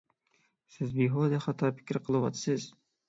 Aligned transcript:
سىز 0.77 0.95
بىھۇدە 1.01 1.41
خاتا 1.45 1.69
پىكىر 1.81 2.01
قىلىۋاتىسىز! 2.09 2.67